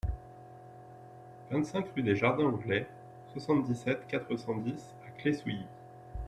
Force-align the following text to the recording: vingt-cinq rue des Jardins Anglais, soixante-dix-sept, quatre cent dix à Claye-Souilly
vingt-cinq 1.51 1.89
rue 1.93 2.01
des 2.01 2.15
Jardins 2.15 2.45
Anglais, 2.47 2.87
soixante-dix-sept, 3.33 4.07
quatre 4.07 4.35
cent 4.35 4.55
dix 4.57 4.95
à 5.05 5.11
Claye-Souilly 5.21 5.67